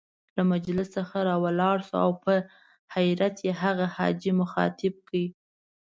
له 0.35 0.41
مجلس 0.51 0.87
څخه 0.97 1.17
را 1.27 1.35
ولاړ 1.45 1.77
شو 1.87 1.95
او 2.05 2.11
په 2.23 2.33
حيرت 2.93 3.35
يې 3.45 3.51
هغه 3.63 3.85
حاجي 3.95 4.31
مخاطب 4.41 4.93
کړ. 5.07 5.21